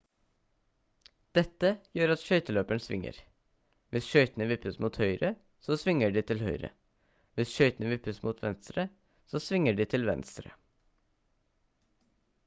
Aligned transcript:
dette 1.37 1.69
gjør 1.99 2.13
at 2.13 2.21
skøyteløperen 2.21 2.81
svinger 2.85 3.19
hvis 3.95 4.07
skøytene 4.13 4.47
vippes 4.53 4.79
mot 4.85 4.97
høyre 5.03 5.29
så 5.67 5.77
svinger 5.83 6.15
de 6.17 6.23
til 6.33 6.41
høyre 6.47 6.71
hvis 7.39 7.53
skøytene 7.59 7.93
vippes 7.93 8.23
mot 8.27 8.43
venstre 8.49 8.87
så 9.35 9.43
svinger 9.49 9.77
de 9.83 9.87
til 9.95 10.09
venstre 10.11 10.57